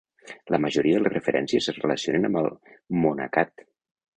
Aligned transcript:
La 0.53 0.59
majoria 0.63 0.95
de 0.99 1.01
les 1.03 1.13
referències 1.15 1.69
es 1.73 1.79
relacionen 1.83 2.27
amb 2.31 2.41
el 2.45 2.49
monacat. 3.05 3.67